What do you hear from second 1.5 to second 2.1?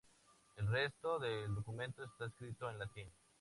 documento